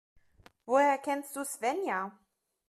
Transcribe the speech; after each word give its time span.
Woher 0.65 0.97
kennst 0.97 1.35
du 1.35 1.45
Svenja? 1.45 2.11